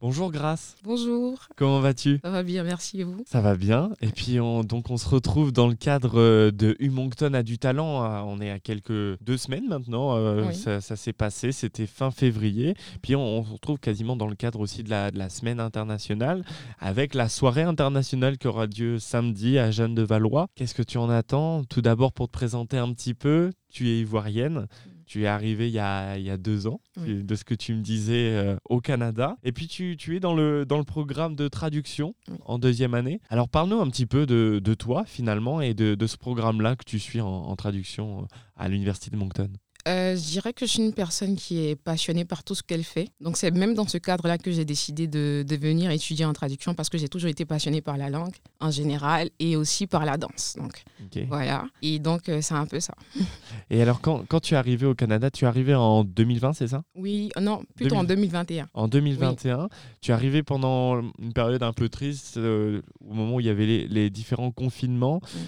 Bonjour 0.00 0.30
Grace. 0.30 0.76
Bonjour. 0.84 1.40
Comment 1.56 1.80
vas-tu? 1.80 2.20
Ça 2.22 2.30
va 2.30 2.44
bien, 2.44 2.62
merci 2.62 3.00
et 3.00 3.04
vous? 3.04 3.24
Ça 3.26 3.40
va 3.40 3.56
bien. 3.56 3.90
Et 4.00 4.06
puis 4.06 4.38
on, 4.38 4.62
donc 4.62 4.90
on 4.90 4.96
se 4.96 5.08
retrouve 5.08 5.50
dans 5.52 5.66
le 5.66 5.74
cadre 5.74 6.20
euh, 6.20 6.52
de 6.52 6.76
Humoncton 6.78 7.34
a 7.34 7.42
du 7.42 7.58
talent. 7.58 8.04
On 8.28 8.40
est 8.40 8.48
à 8.52 8.60
quelques 8.60 9.20
deux 9.20 9.36
semaines 9.36 9.66
maintenant. 9.66 10.16
euh, 10.16 10.44
Oui. 10.46 10.54
Ça, 10.54 10.80
ça 10.80 10.94
s'est 10.94 11.12
passé. 11.12 11.50
C'était 11.50 11.86
fin 11.88 12.12
février. 12.12 12.74
Puis 13.02 13.16
on, 13.16 13.38
on 13.40 13.44
se 13.44 13.50
retrouve 13.50 13.78
quasiment 13.80 14.14
dans 14.14 14.28
le 14.28 14.36
cadre 14.36 14.60
aussi 14.60 14.84
de 14.84 14.90
la, 14.90 15.10
de 15.10 15.18
la 15.18 15.28
semaine 15.30 15.58
internationale 15.58 16.44
avec 16.78 17.12
la 17.14 17.28
soirée 17.28 17.62
internationale 17.62 18.38
qui 18.38 18.46
aura 18.46 18.66
lieu 18.66 19.00
samedi 19.00 19.58
à 19.58 19.72
Jeanne 19.72 19.96
de 19.96 20.02
Valois. 20.02 20.46
Qu'est-ce 20.54 20.74
que 20.74 20.82
tu 20.84 20.98
en 20.98 21.10
attends? 21.10 21.64
Tout 21.64 21.82
d'abord 21.82 22.12
pour 22.12 22.28
te 22.28 22.32
présenter 22.32 22.78
un 22.78 22.92
petit 22.92 23.14
peu. 23.14 23.50
Tu 23.68 23.88
es 23.88 23.98
ivoirienne. 23.98 24.68
Tu 25.08 25.22
es 25.24 25.26
arrivée 25.26 25.66
il 25.68 25.72
y 25.74 25.78
a, 25.78 26.16
il 26.18 26.24
y 26.24 26.30
a 26.30 26.36
deux 26.36 26.66
ans, 26.66 26.80
Oui. 26.98 27.24
de 27.24 27.34
ce 27.34 27.42
que 27.44 27.54
tu 27.54 27.74
me 27.74 27.80
disais 27.82 28.30
euh, 28.36 28.56
au 28.68 28.80
Canada. 28.80 29.36
Et 29.42 29.52
puis 29.52 29.66
tu, 29.66 29.96
tu 29.96 30.14
es 30.16 30.20
dans 30.20 30.34
le, 30.34 30.64
dans 30.66 30.78
le 30.78 30.84
programme 30.84 31.34
de 31.34 31.48
traduction 31.48 32.14
Oui. 32.28 32.36
en 32.44 32.58
deuxième 32.58 32.94
année. 32.94 33.20
Alors 33.30 33.48
parle-nous 33.48 33.80
un 33.80 33.88
petit 33.88 34.06
peu 34.06 34.26
de, 34.26 34.60
de 34.62 34.74
toi 34.74 35.04
finalement 35.06 35.60
et 35.60 35.74
de, 35.74 35.94
de 35.94 36.06
ce 36.06 36.16
programme-là 36.16 36.76
que 36.76 36.84
tu 36.84 36.98
suis 36.98 37.20
en, 37.20 37.26
en 37.26 37.56
traduction 37.56 38.20
euh, 38.22 38.26
à 38.56 38.68
l'Université 38.68 39.10
de 39.10 39.16
Moncton. 39.16 39.48
Euh, 39.86 40.16
Je 40.16 40.30
dirais 40.30 40.52
que 40.52 40.66
je 40.66 40.70
suis 40.72 40.82
une 40.82 40.92
personne 40.92 41.36
qui 41.36 41.60
est 41.66 41.76
passionnée 41.76 42.24
par 42.24 42.42
tout 42.42 42.54
ce 42.54 42.62
qu'elle 42.62 42.84
fait. 42.84 43.08
Donc 43.20 43.36
c'est 43.36 43.50
même 43.50 43.74
dans 43.74 43.86
ce 43.86 43.98
cadre-là 43.98 44.36
que 44.38 44.50
j'ai 44.50 44.64
décidé 44.64 45.06
de, 45.06 45.44
de 45.46 45.56
venir 45.56 45.90
étudier 45.90 46.24
en 46.24 46.32
traduction 46.32 46.74
parce 46.74 46.88
que 46.88 46.98
j'ai 46.98 47.08
toujours 47.08 47.30
été 47.30 47.44
passionnée 47.44 47.80
par 47.80 47.96
la 47.96 48.10
langue 48.10 48.34
en 48.60 48.70
général 48.70 49.30
et 49.38 49.56
aussi 49.56 49.86
par 49.86 50.04
la 50.04 50.16
danse. 50.16 50.56
Donc 50.58 50.84
voilà. 51.28 51.64
Et 51.82 51.98
donc 51.98 52.28
euh, 52.28 52.40
c'est 52.42 52.54
un 52.54 52.66
peu 52.66 52.80
ça. 52.80 52.94
Et 53.70 53.80
alors 53.82 54.00
quand, 54.00 54.24
quand 54.28 54.40
tu 54.40 54.54
es 54.54 54.56
arrivé 54.56 54.86
au 54.86 54.94
Canada, 54.94 55.30
tu 55.30 55.44
es 55.44 55.48
arrivé 55.48 55.74
en 55.74 56.04
2020, 56.04 56.54
c'est 56.54 56.68
ça? 56.68 56.82
Oui, 56.94 57.30
euh, 57.36 57.40
non, 57.40 57.62
plutôt 57.76 57.96
en 57.96 58.04
2021. 58.04 58.68
En 58.74 58.88
2021, 58.88 59.68
tu 60.00 60.10
es 60.10 60.14
arrivé 60.14 60.42
pendant 60.42 61.00
une 61.18 61.32
période 61.34 61.62
un 61.62 61.72
peu 61.72 61.88
triste, 61.88 62.36
euh, 62.38 62.82
au 63.06 63.14
moment 63.14 63.36
où 63.36 63.40
il 63.40 63.46
y 63.46 63.50
avait 63.50 63.66
les, 63.66 63.88
les 63.88 64.10
différents 64.10 64.50
confinements. 64.50 65.20
Mm. 65.22 65.38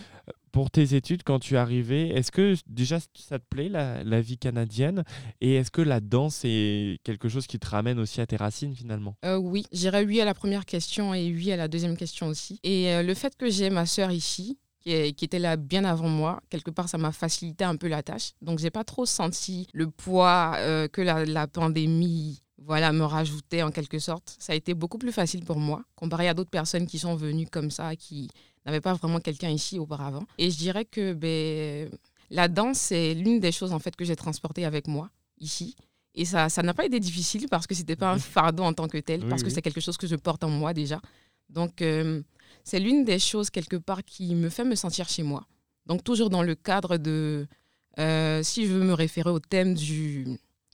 Pour 0.52 0.70
tes 0.70 0.94
études, 0.94 1.22
quand 1.22 1.38
tu 1.38 1.54
es 1.54 1.58
arrivé, 1.58 2.08
est-ce 2.08 2.32
que 2.32 2.54
déjà 2.66 2.98
ça 3.14 3.38
te 3.38 3.44
plaît 3.48 3.68
la, 3.68 4.20
vie 4.20 4.38
canadienne? 4.38 5.04
Et 5.40 5.54
est-ce 5.54 5.70
que 5.70 5.82
la 5.82 6.00
danse 6.00 6.42
est 6.44 6.98
quelque 7.04 7.28
chose 7.28 7.46
qui 7.46 7.58
te 7.58 7.68
ramène 7.68 7.98
aussi 7.98 8.20
à 8.20 8.26
tes 8.26 8.36
racines 8.36 8.74
finalement? 8.74 9.16
Euh, 9.24 9.36
oui, 9.36 9.64
je 9.72 9.78
dirais 9.78 10.04
oui 10.04 10.20
à 10.20 10.24
la 10.24 10.34
première 10.34 10.64
question 10.64 11.14
et 11.14 11.32
oui 11.32 11.52
à 11.52 11.56
la 11.56 11.68
deuxième 11.68 11.96
question 11.96 12.26
aussi. 12.26 12.58
Et 12.62 12.92
euh, 12.92 13.02
le 13.02 13.14
fait 13.14 13.36
que 13.36 13.48
j'ai 13.48 13.70
ma 13.70 13.86
sœur 13.86 14.10
ici, 14.10 14.58
qui 14.82 14.92
était 14.92 15.38
là 15.38 15.56
bien 15.56 15.84
avant 15.84 16.08
moi, 16.08 16.40
quelque 16.48 16.70
part, 16.70 16.88
ça 16.88 16.98
m'a 16.98 17.12
facilité 17.12 17.64
un 17.64 17.76
peu 17.76 17.86
la 17.86 18.02
tâche. 18.02 18.32
Donc, 18.40 18.58
j'ai 18.58 18.70
pas 18.70 18.84
trop 18.84 19.04
senti 19.06 19.68
le 19.74 19.90
poids 19.90 20.54
euh, 20.56 20.88
que 20.88 21.02
la, 21.02 21.24
la 21.24 21.46
pandémie 21.46 22.42
voilà, 22.58 22.92
me 22.92 23.04
rajoutait 23.04 23.62
en 23.62 23.70
quelque 23.70 23.98
sorte. 23.98 24.36
Ça 24.38 24.52
a 24.52 24.56
été 24.56 24.74
beaucoup 24.74 24.98
plus 24.98 25.12
facile 25.12 25.44
pour 25.44 25.58
moi, 25.58 25.82
comparé 25.96 26.28
à 26.28 26.34
d'autres 26.34 26.50
personnes 26.50 26.86
qui 26.86 26.98
sont 26.98 27.14
venues 27.14 27.46
comme 27.46 27.70
ça, 27.70 27.96
qui 27.96 28.30
n'avaient 28.66 28.80
pas 28.80 28.94
vraiment 28.94 29.20
quelqu'un 29.20 29.50
ici 29.50 29.78
auparavant. 29.78 30.24
Et 30.38 30.50
je 30.50 30.56
dirais 30.58 30.84
que 30.84 31.12
ben, 31.12 31.90
la 32.30 32.48
danse, 32.48 32.78
c'est 32.78 33.14
l'une 33.14 33.40
des 33.40 33.52
choses 33.52 33.72
en 33.72 33.78
fait 33.78 33.96
que 33.96 34.04
j'ai 34.04 34.16
transportées 34.16 34.64
avec 34.64 34.86
moi 34.86 35.10
ici. 35.38 35.76
Et 36.14 36.24
ça 36.24 36.48
ça 36.48 36.62
n'a 36.62 36.74
pas 36.74 36.84
été 36.84 36.98
difficile 37.00 37.46
parce 37.48 37.66
que 37.66 37.74
c'était 37.74 37.96
pas 37.96 38.10
un 38.12 38.18
fardeau 38.18 38.64
en 38.64 38.72
tant 38.72 38.88
que 38.88 38.98
tel, 38.98 39.22
Oui, 39.22 39.28
parce 39.28 39.42
que 39.42 39.48
oui. 39.48 39.54
c'est 39.54 39.62
quelque 39.62 39.80
chose 39.80 39.96
que 39.96 40.06
je 40.06 40.16
porte 40.16 40.44
en 40.44 40.50
moi 40.50 40.72
déjà. 40.74 41.00
Donc, 41.48 41.82
euh, 41.82 42.22
c'est 42.64 42.78
l'une 42.80 43.04
des 43.04 43.18
choses 43.18 43.50
quelque 43.50 43.76
part 43.76 44.04
qui 44.04 44.34
me 44.34 44.48
fait 44.48 44.64
me 44.64 44.74
sentir 44.74 45.08
chez 45.08 45.22
moi. 45.22 45.46
Donc, 45.86 46.04
toujours 46.04 46.30
dans 46.30 46.42
le 46.42 46.54
cadre 46.54 46.96
de, 46.96 47.46
euh, 47.98 48.42
si 48.42 48.66
je 48.66 48.72
veux 48.72 48.84
me 48.84 48.92
référer 48.92 49.30
au 49.30 49.40
thème 49.40 49.74
du, 49.74 50.26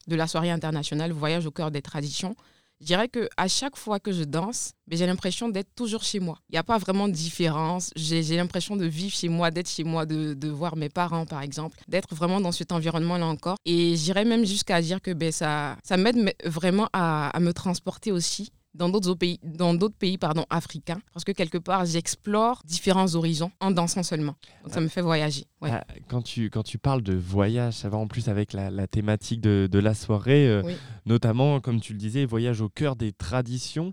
de 0.06 0.16
la 0.16 0.26
soirée 0.26 0.50
internationale 0.50 1.12
Voyage 1.12 1.46
au 1.46 1.50
cœur 1.50 1.70
des 1.70 1.80
traditions, 1.82 2.36
je 2.80 2.86
dirais 2.86 3.08
que 3.08 3.28
à 3.36 3.48
chaque 3.48 3.76
fois 3.76 4.00
que 4.00 4.12
je 4.12 4.24
danse, 4.24 4.72
ben, 4.86 4.98
j'ai 4.98 5.06
l'impression 5.06 5.48
d'être 5.48 5.74
toujours 5.74 6.02
chez 6.02 6.20
moi. 6.20 6.38
Il 6.48 6.52
n'y 6.52 6.58
a 6.58 6.62
pas 6.62 6.78
vraiment 6.78 7.08
de 7.08 7.12
différence. 7.12 7.90
J'ai 7.96 8.36
l'impression 8.36 8.76
de 8.76 8.84
vivre 8.86 9.14
chez 9.14 9.28
moi, 9.28 9.50
d'être 9.50 9.68
chez 9.68 9.84
moi, 9.84 10.06
de, 10.06 10.48
voir 10.48 10.76
mes 10.76 10.88
parents, 10.88 11.26
par 11.26 11.42
exemple, 11.42 11.78
d'être 11.88 12.14
vraiment 12.14 12.40
dans 12.40 12.52
cet 12.52 12.72
environnement-là 12.72 13.26
encore. 13.26 13.56
Et 13.64 13.96
j'irais 13.96 14.24
même 14.24 14.44
jusqu'à 14.44 14.80
dire 14.80 15.00
que 15.00 15.12
ben, 15.12 15.32
ça, 15.32 15.76
m'aide 15.96 16.16
me- 16.16 16.48
vraiment 16.48 16.88
à 16.92 17.36
me 17.40 17.52
transporter 17.52 18.12
aussi 18.12 18.52
dans 18.76 18.88
d'autres 18.88 19.14
pays, 19.14 19.40
dans 19.42 19.74
d'autres 19.74 19.96
pays 19.96 20.18
pardon, 20.18 20.44
africains, 20.50 21.00
parce 21.12 21.24
que 21.24 21.32
quelque 21.32 21.58
part, 21.58 21.84
j'explore 21.86 22.62
différents 22.64 23.14
horizons 23.14 23.50
en 23.60 23.70
dansant 23.70 24.02
seulement. 24.02 24.36
Donc 24.64 24.72
ça 24.74 24.80
me 24.80 24.88
fait 24.88 25.00
voyager. 25.00 25.44
Ouais. 25.60 25.70
Ah, 25.72 25.84
quand, 26.08 26.22
tu, 26.22 26.50
quand 26.50 26.62
tu 26.62 26.78
parles 26.78 27.02
de 27.02 27.14
voyage, 27.14 27.74
ça 27.74 27.88
va 27.88 27.96
en 27.98 28.06
plus 28.06 28.28
avec 28.28 28.52
la, 28.52 28.70
la 28.70 28.86
thématique 28.86 29.40
de, 29.40 29.68
de 29.70 29.78
la 29.78 29.94
soirée, 29.94 30.46
euh, 30.48 30.62
Oui. 30.64 30.76
notamment, 31.06 31.60
comme 31.60 31.80
tu 31.80 31.92
le 31.92 31.98
disais, 31.98 32.24
voyage 32.26 32.60
au 32.60 32.68
cœur 32.68 32.96
des 32.96 33.12
traditions. 33.12 33.92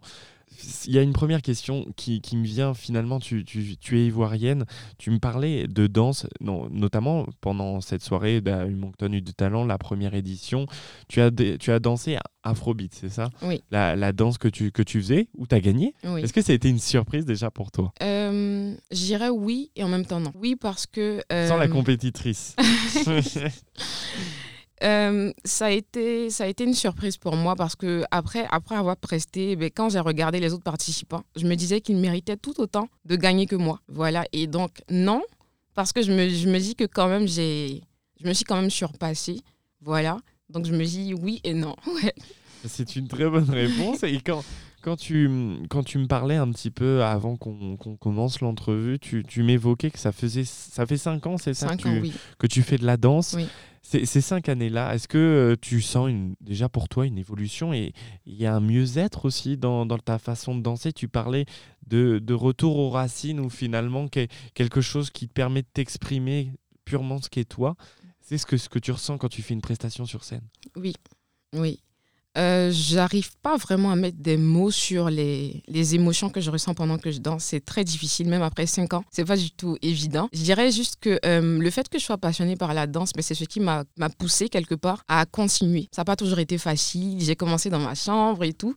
Il 0.86 0.94
y 0.94 0.98
a 0.98 1.02
une 1.02 1.14
première 1.14 1.42
question 1.42 1.86
qui, 1.96 2.22
qui 2.22 2.36
me 2.38 2.46
vient 2.46 2.74
finalement, 2.74 3.20
tu, 3.20 3.44
tu- 3.46 3.78
tu 3.78 4.00
es 4.00 4.06
ivoirienne, 4.08 4.66
tu 4.98 5.12
me 5.12 5.20
parlais 5.20 5.68
de 5.68 5.88
danse, 5.88 6.28
non, 6.42 6.70
notamment 6.70 7.26
pendant 7.42 7.80
cette 7.82 8.04
soirée 8.04 8.42
d'A 8.42 8.66
Moncton 8.68 9.12
U 9.14 9.22
de 9.22 9.32
Talent, 9.32 9.66
la 9.66 9.78
première 9.78 10.14
édition, 10.14 10.66
tu 11.08 11.22
as, 11.22 11.32
tu 11.60 11.72
as 11.72 11.80
dansé 11.80 12.18
Afrobeat, 12.44 12.94
c'est 12.94 13.10
ça? 13.10 13.30
Oui. 13.42 13.62
la, 13.72 13.96
la 13.96 14.12
danse 14.12 14.38
que 14.38 14.50
tu, 14.50 14.72
que 14.72 14.84
tu 14.84 15.00
faisais, 15.02 15.30
où 15.38 15.48
tu 15.48 15.56
as 15.56 15.62
gagné? 15.62 15.94
Oui. 16.04 16.22
Est-ce 16.22 16.34
que 16.34 16.42
ça 16.42 16.52
a 16.52 16.56
été 16.56 16.68
une 16.70 16.80
surprise 16.80 17.26
déjà 17.26 17.50
pour 17.52 17.72
toi? 17.72 17.94
Euh, 18.04 18.76
je 18.92 18.98
dirais 18.98 19.30
oui 19.30 19.72
et 19.78 19.84
en 19.84 19.88
même 19.90 20.06
temps 20.06 20.20
non. 20.20 20.32
Oui 20.36 20.56
parce 20.58 20.86
que... 20.86 21.22
euh, 21.32 21.48
Sans 21.48 21.58
la 21.58 21.68
compétitrice. 21.70 22.56
Euh, 24.84 25.32
ça, 25.46 25.68
a 25.68 25.70
été, 25.70 26.30
ça 26.30 26.44
a 26.44 26.48
été 26.48 26.64
une 26.66 26.74
surprise 26.74 27.18
pour 27.18 27.36
moi 27.36 27.56
parce 27.56 27.76
que 27.76 28.04
après, 28.12 28.46
après 28.52 28.76
avoir 28.76 28.98
presté, 28.98 29.56
ben, 29.56 29.70
quand 29.74 29.90
j'ai 29.90 30.00
regardé 30.00 30.40
les 30.40 30.54
autres 30.54 30.64
participants, 30.64 31.24
je 31.36 31.46
me 31.46 31.56
disais 31.56 31.80
qu'ils 31.80 31.98
méritaient 31.98 32.38
tout 32.38 32.60
autant 32.60 32.90
de 33.06 33.16
gagner 33.16 33.46
que 33.46 33.56
moi. 33.56 33.80
Voilà. 33.88 34.26
Et 34.34 34.48
donc, 34.48 34.82
non, 34.90 35.22
parce 35.74 35.94
que 35.94 36.02
je 36.02 36.12
me, 36.12 36.28
je 36.28 36.50
me 36.50 36.60
dis 36.60 36.76
que 36.76 36.84
quand 36.84 37.08
même, 37.08 37.28
j'ai, 37.28 37.82
je 38.22 38.28
me 38.28 38.34
suis 38.34 38.46
quand 38.46 38.60
même 38.60 38.70
surpassée. 38.70 39.40
Voilà. 39.82 40.20
Donc, 40.50 40.66
je 40.66 40.74
me 40.74 40.84
dis 40.84 41.14
oui 41.14 41.40
et 41.44 41.54
non. 41.54 41.76
C'est 42.66 42.96
une 42.96 43.08
très 43.08 43.30
bonne 43.30 43.50
réponse. 43.50 44.04
Et 44.04 44.20
quand, 44.20 44.44
quand, 44.84 44.98
tu, 44.98 45.30
quand 45.70 45.84
tu 45.84 45.98
me 45.98 46.06
parlais 46.08 46.36
un 46.36 46.52
petit 46.52 46.70
peu 46.72 47.04
avant 47.04 47.38
qu'on 47.38 47.78
commence 48.00 48.42
l'entrevue, 48.42 49.00
tu, 49.00 49.24
tu 49.24 49.42
m'évoquais 49.44 49.90
que 49.92 49.98
ça, 50.00 50.12
faisait, 50.12 50.44
ça 50.46 50.86
fait 50.86 50.98
cinq 50.98 51.26
ans, 51.26 51.38
c'est 51.38 51.54
ça 51.54 51.70
Cinq 51.70 51.82
que 51.84 51.88
ans, 51.88 51.94
tu, 51.94 52.02
oui. 52.02 52.14
que 52.38 52.48
tu 52.48 52.62
fais 52.62 52.78
de 52.78 52.86
la 52.86 52.98
danse. 52.98 53.34
Oui. 53.38 53.48
Ces, 53.82 54.06
cinq 54.22 54.48
années-là, 54.48 54.96
est-ce 54.96 55.08
que 55.10 55.18
euh, 55.18 55.56
tu 55.60 55.82
sens 55.82 56.10
une, 56.10 56.36
déjà 56.40 56.70
pour 56.70 56.88
toi 56.88 57.06
une 57.06 57.18
évolution 57.18 57.74
et 57.74 57.94
il 58.26 58.36
y 58.36 58.46
a 58.46 58.56
un 58.56 58.62
mieux-être 58.62 59.26
aussi 59.26 59.58
dans, 59.58 59.86
dans 59.86 59.98
ta 59.98 60.20
façon 60.20 60.56
de 60.56 60.62
danser? 60.62 60.94
Tu 60.94 61.10
parlais 61.10 61.46
de, 61.88 62.20
de 62.20 62.34
retour 62.34 62.78
aux 62.78 62.90
racines 62.90 63.42
ou 63.42 63.50
finalement 63.50 64.08
que- 64.08 64.26
quelque 64.54 64.80
chose 64.80 65.10
qui 65.10 65.28
te 65.28 65.34
permet 65.34 65.64
de 65.64 65.68
t'exprimer 65.74 66.54
purement 66.86 67.22
ce 67.22 67.30
qu'est 67.30 67.44
toi. 67.44 67.76
C'est 68.22 68.38
ce 68.38 68.46
que, 68.46 68.56
ce 68.56 68.70
que 68.70 68.80
tu 68.80 68.92
ressens 68.92 69.18
quand 69.18 69.28
tu 69.28 69.42
fais 69.42 69.54
une 69.54 69.62
prestation 69.62 70.06
sur 70.06 70.24
scène? 70.24 70.48
Oui, 70.78 70.94
oui. 71.54 71.82
Euh, 72.38 72.72
J'arrive 72.74 73.32
pas 73.42 73.58
vraiment 73.58 73.92
à 73.92 73.96
mettre 73.96 74.18
des 74.18 74.38
mots 74.38 74.72
sur 74.72 75.10
les, 75.10 75.64
les 75.68 75.96
émotions 75.96 76.30
que 76.30 76.42
je 76.42 76.50
ressens 76.50 76.74
pendant 76.74 76.98
que 76.98 77.12
je 77.12 77.20
danse. 77.20 77.44
C'est 77.44 77.64
très 77.64 77.84
difficile, 77.84 78.28
même 78.28 78.42
après 78.42 78.66
cinq 78.66 78.94
ans. 78.94 79.04
C'est 79.12 79.26
pas 79.26 79.38
du 79.38 79.52
tout 79.52 79.78
évident. 79.82 80.30
Je 80.34 80.42
dirais 80.42 80.72
juste 80.72 80.98
que 81.00 81.20
euh, 81.26 81.60
le 81.60 81.70
fait 81.70 81.88
que 81.90 82.00
je 82.00 82.04
sois 82.04 82.18
passionnée 82.18 82.56
par 82.56 82.74
la 82.74 82.88
danse, 82.88 83.12
mais 83.16 83.22
c'est 83.22 83.36
ce 83.36 83.44
qui 83.46 83.60
m'a 83.60 83.84
poussée 84.18 84.50
quelque 84.50 84.76
part 84.76 85.04
à 85.08 85.26
continuer. 85.26 85.88
Ça 85.92 86.02
n'a 86.02 86.06
pas 86.06 86.16
toujours 86.16 86.40
été 86.40 86.58
facile. 86.58 87.20
J'ai 87.20 87.36
commencé 87.36 87.70
dans 87.70 87.80
ma 87.80 87.96
chambre 87.96 88.44
et 88.44 88.54
tout. 88.54 88.76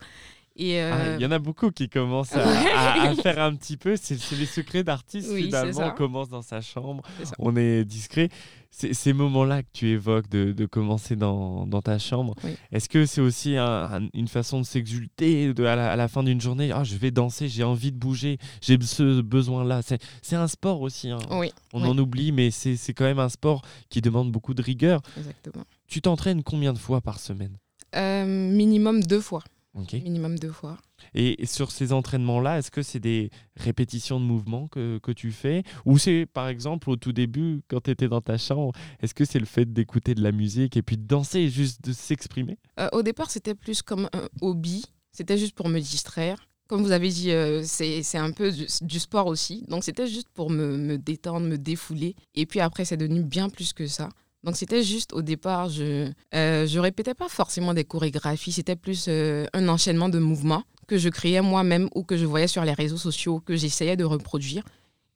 Et 0.58 0.80
Ah, 0.80 0.96
euh, 0.96 1.16
Il 1.18 1.22
y 1.22 1.26
en 1.26 1.30
a 1.32 1.38
beaucoup 1.38 1.70
qui 1.70 1.88
commencent 1.88 2.32
à, 2.34 2.42
à- 2.42 3.02
à 3.10 3.14
faire 3.14 3.38
un 3.40 3.54
petit 3.54 3.76
peu. 3.76 3.94
C'est 3.96 4.18
les 4.36 4.46
secrets 4.46 4.82
d'artistes 4.84 5.28
Oui, 5.32 5.44
finalement. 5.44 5.88
On 5.88 5.90
commence 5.90 6.28
dans 6.28 6.42
sa 6.42 6.60
chambre, 6.60 7.02
on 7.38 7.54
est 7.56 7.84
discret. 7.84 8.30
C'est 8.70 8.92
ces 8.92 9.12
moments-là 9.14 9.62
que 9.62 9.68
tu 9.72 9.88
évoques 9.88 10.28
de, 10.28 10.52
de 10.52 10.66
commencer 10.66 11.16
dans, 11.16 11.66
dans 11.66 11.80
ta 11.80 11.98
chambre. 11.98 12.34
Oui. 12.44 12.56
Est-ce 12.72 12.88
que 12.90 13.06
c'est 13.06 13.22
aussi 13.22 13.56
un- 13.56 13.64
un- 14.02 14.08
une 14.12 14.28
façon 14.28 14.60
de 14.60 14.66
s'exulter 14.66 15.52
à, 15.58 15.76
la, 15.76 15.92
à 15.92 15.96
la 15.96 16.08
fin 16.08 16.22
d'une 16.22 16.40
journée 16.40 16.72
Ah, 16.72 16.84
je 16.84 16.96
vais 16.96 17.10
danser, 17.10 17.48
j'ai 17.48 17.62
envie 17.64 17.90
de 17.92 17.96
bouger, 17.98 18.36
j'ai 18.60 18.78
ce 18.82 19.20
besoin-là. 19.22 19.80
C'est 20.22 20.36
un 20.36 20.48
sport 20.48 20.80
aussi. 20.82 21.10
hein. 21.10 21.18
oui, 21.30 21.52
On 21.72 21.82
en 21.84 21.96
oublie, 21.96 22.32
mais 22.32 22.50
c'est 22.50 22.76
c'est 22.76 22.92
quand 22.92 23.04
même 23.04 23.18
un 23.18 23.28
sport 23.30 23.62
qui 23.88 24.00
demande 24.02 24.30
beaucoup 24.30 24.52
de 24.54 24.62
rigueur. 24.62 25.00
exactement. 25.16 25.64
Tu 25.86 26.02
t'entraînes 26.02 26.42
combien 26.42 26.72
de 26.72 26.78
fois 26.78 27.00
par 27.00 27.18
semaine? 27.20 27.56
Euh, 27.94 28.26
minimum 28.26 29.02
deux 29.02 29.20
fois. 29.20 29.42
Minimum 29.76 30.38
deux 30.38 30.52
fois. 30.52 30.78
Et 31.14 31.44
sur 31.46 31.70
ces 31.70 31.92
entraînements-là, 31.92 32.58
est-ce 32.58 32.70
que 32.70 32.82
c'est 32.82 33.00
des 33.00 33.30
répétitions 33.56 34.18
de 34.18 34.24
mouvements 34.24 34.68
que, 34.68 34.98
que 34.98 35.12
tu 35.12 35.32
fais? 35.32 35.62
Ou 35.84 35.98
c'est, 35.98 36.26
par 36.26 36.48
exemple, 36.48 36.88
au 36.90 36.96
tout 36.96 37.12
début, 37.12 37.62
quand 37.68 37.82
tu 37.82 37.90
étais 37.90 38.08
dans 38.08 38.20
ta 38.20 38.38
chambre, 38.38 38.72
est-ce 39.00 39.14
que 39.14 39.24
c'est 39.24 39.38
le 39.38 39.46
fait 39.46 39.70
d'écouter 39.72 40.14
de 40.14 40.22
la 40.22 40.32
musique 40.32 40.76
et 40.76 40.82
puis 40.82 40.96
de 40.96 41.06
danser 41.06 41.40
et 41.40 41.50
juste 41.50 41.84
de 41.84 41.92
s'exprimer? 41.92 42.58
Euh, 42.80 42.88
au 42.92 43.02
départ, 43.02 43.30
c'était 43.30 43.54
plus 43.54 43.82
comme 43.82 44.08
un 44.12 44.28
hobby. 44.40 44.84
C'était 45.12 45.38
juste 45.38 45.54
pour 45.54 45.68
me 45.68 45.80
distraire. 45.80 46.48
Comme 46.68 46.82
vous 46.82 46.92
avez 46.92 47.10
dit, 47.10 47.30
euh, 47.30 47.62
c'est 47.64 48.02
c'est 48.02 48.18
un 48.18 48.32
peu 48.32 48.50
du, 48.50 48.66
du 48.80 48.98
sport 48.98 49.28
aussi. 49.28 49.64
Donc, 49.68 49.84
c'était 49.84 50.08
juste 50.08 50.28
pour 50.34 50.50
me, 50.50 50.76
me 50.76 50.98
détendre, 50.98 51.46
me 51.46 51.58
défouler. 51.58 52.16
Et 52.34 52.44
puis 52.44 52.60
après, 52.60 52.84
c'est 52.84 52.96
devenu 52.96 53.22
bien 53.22 53.48
plus 53.48 53.72
que 53.72 53.86
ça. 53.86 54.08
Donc 54.44 54.56
c'était 54.56 54.82
juste 54.82 55.12
au 55.12 55.22
départ, 55.22 55.68
je 55.68 56.10
euh, 56.34 56.66
je 56.66 56.78
répétais 56.78 57.14
pas 57.14 57.28
forcément 57.28 57.74
des 57.74 57.84
chorégraphies, 57.84 58.52
c'était 58.52 58.76
plus 58.76 59.06
euh, 59.08 59.46
un 59.52 59.68
enchaînement 59.68 60.08
de 60.08 60.18
mouvements 60.18 60.62
que 60.86 60.98
je 60.98 61.08
créais 61.08 61.40
moi-même 61.40 61.88
ou 61.94 62.04
que 62.04 62.16
je 62.16 62.24
voyais 62.24 62.46
sur 62.46 62.64
les 62.64 62.72
réseaux 62.72 62.96
sociaux, 62.96 63.40
que 63.40 63.56
j'essayais 63.56 63.96
de 63.96 64.04
reproduire. 64.04 64.62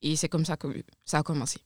Et 0.03 0.17
c'est 0.17 0.29
comme 0.29 0.45
ça 0.45 0.57
que 0.57 0.69
ça 1.05 1.19
a 1.19 1.23
commencé. 1.23 1.61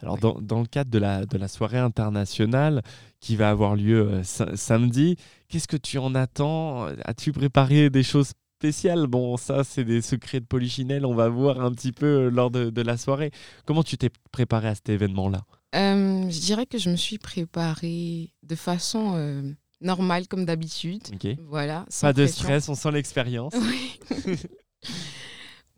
Alors, 0.00 0.18
dans, 0.18 0.60
le 0.60 0.66
cadre 0.66 0.90
de 0.90 1.38
la, 1.38 1.48
soirée 1.48 1.78
internationale 1.78 2.82
qui 3.20 3.36
va 3.36 3.50
avoir 3.50 3.76
lieu 3.76 4.08
euh, 4.08 4.22
samedi, 4.22 5.16
qu'est-ce 5.48 5.68
que 5.68 5.76
tu 5.76 5.98
en 5.98 6.14
attends? 6.14 6.86
As-tu 7.04 7.32
préparé 7.32 7.90
des 7.90 8.02
choses 8.02 8.32
spéciales? 8.58 9.06
Bon, 9.06 9.36
ça, 9.36 9.64
c'est 9.64 9.84
des 9.84 10.00
secrets 10.00 10.40
de 10.40 10.46
Polichinelle, 10.46 11.04
on 11.04 11.14
va 11.14 11.28
voir 11.28 11.60
un 11.60 11.70
petit 11.72 11.92
peu 11.92 12.06
euh, 12.06 12.30
lors 12.30 12.50
de 12.50 12.82
la 12.82 12.96
soirée. 12.96 13.30
Comment 13.66 13.82
tu 13.82 13.98
t'es 13.98 14.10
préparé 14.32 14.68
à 14.68 14.74
cet 14.74 14.88
événement-là? 14.88 15.42
Euh, 15.74 16.30
Je 16.30 16.40
dirais 16.40 16.66
que 16.66 16.78
je 16.78 16.90
me 16.90 16.96
suis 16.96 17.18
préparée 17.18 18.32
de 18.42 18.54
façon 18.54 19.54
normale, 19.80 20.26
comme 20.28 20.44
d'habitude. 20.44 21.02
Voilà, 21.48 21.86
Pas 22.00 22.12
de 22.12 22.26
stress, 22.26 22.68
on 22.68 22.74
sent 22.74 22.90
l'expérience. 22.92 23.54
Oui. 24.26 24.36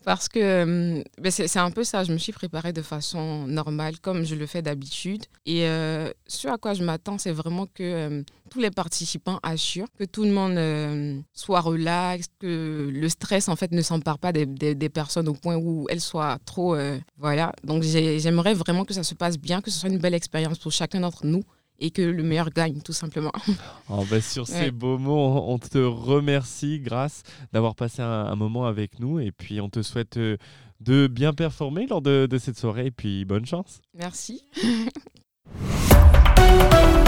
Parce 0.06 0.28
que 0.28 0.38
euh, 0.38 1.02
ben, 1.20 1.32
c'est 1.32 1.58
un 1.58 1.72
peu 1.72 1.82
ça, 1.82 2.04
je 2.04 2.12
me 2.12 2.18
suis 2.18 2.30
préparée 2.30 2.72
de 2.72 2.80
façon 2.80 3.44
normale, 3.48 3.98
comme 3.98 4.22
je 4.22 4.36
le 4.36 4.46
fais 4.46 4.62
d'habitude. 4.62 5.24
Et 5.46 5.66
euh, 5.66 6.12
ce 6.28 6.46
à 6.46 6.58
quoi 6.58 6.74
je 6.74 6.84
m'attends, 6.84 7.18
c'est 7.18 7.32
vraiment 7.32 7.66
que 7.66 7.82
euh, 7.82 8.22
tous 8.48 8.60
les 8.60 8.70
participants 8.70 9.40
assurent 9.42 9.88
que 9.98 10.04
tout 10.04 10.22
le 10.22 10.30
monde 10.30 11.24
soit 11.32 11.60
relax, 11.60 12.26
que 12.38 12.88
le 12.94 13.08
stress, 13.08 13.48
en 13.48 13.56
fait, 13.56 13.72
ne 13.72 13.82
s'empare 13.82 14.20
pas 14.20 14.30
des, 14.30 14.46
des, 14.46 14.88
personnes 14.88 15.26
au 15.26 15.34
point 15.34 15.56
où 15.56 15.88
elles 15.90 16.00
soient 16.00 16.38
trop... 16.44 16.76
voilà, 17.18 17.50
donc 17.64 17.82
j'aimerais 17.82 18.54
vraiment 18.54 18.84
que 18.84 18.94
ça 18.94 19.02
se 19.02 19.14
passe 19.14 19.36
bien, 19.36 19.60
que 19.60 19.72
ce 19.72 19.80
soit 19.80 19.88
une 19.88 19.98
belle 19.98 20.14
expérience 20.14 20.60
pour 20.60 20.70
chacun 20.70 21.00
d'entre 21.00 21.26
nous 21.26 21.42
et 21.78 21.90
que 21.90 22.02
le 22.02 22.22
meilleur 22.22 22.50
gagne, 22.50 22.80
tout 22.80 22.92
simplement. 22.92 23.32
Oh, 23.88 24.04
bah, 24.10 24.20
sur 24.20 24.48
ces 24.48 24.72
beaux 24.72 24.98
mots, 24.98 25.44
on 25.46 25.58
te 25.58 25.78
remercie, 25.78 26.80
grâce 26.80 27.22
d'avoir 27.52 27.76
passé 27.76 28.02
un, 28.02 28.34
moment 28.34 28.66
avec 28.66 28.98
nous. 28.98 29.20
Et 29.20 29.30
puis, 29.30 29.60
on 29.60 29.68
te 29.68 29.80
souhaite 29.80 30.16
euh, 30.16 30.36
de 30.80 31.06
bien 31.06 31.32
performer 31.32 31.86
lors 31.86 32.02
de, 32.02 32.26
de 32.28 32.38
cette 32.38 32.58
soirée. 32.58 32.86
Et 32.86 32.90
puis, 32.90 33.24
bonne 33.24 33.46
chance. 33.46 33.80
Merci. 33.94 34.42